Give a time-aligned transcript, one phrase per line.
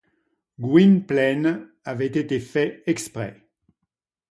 [0.59, 3.39] Gwynplaine avait été fait exprès.